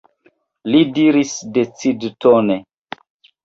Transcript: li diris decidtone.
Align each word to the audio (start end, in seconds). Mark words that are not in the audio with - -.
li 0.71 0.81
diris 0.95 1.33
decidtone. 1.59 2.61